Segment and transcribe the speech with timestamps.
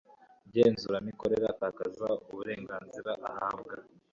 [0.47, 3.73] ngenzuramikorere atakaza uburenganzira ahabwa